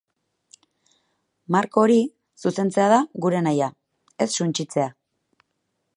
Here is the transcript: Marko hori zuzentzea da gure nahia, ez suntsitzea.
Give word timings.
Marko 1.57 1.83
hori 1.83 1.99
zuzentzea 2.45 2.89
da 2.95 2.99
gure 3.27 3.45
nahia, 3.49 3.71
ez 4.27 4.31
suntsitzea. 4.39 4.91